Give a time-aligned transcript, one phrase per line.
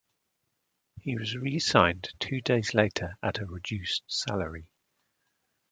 [1.01, 4.71] He was re-signed two days later at a reduced salary.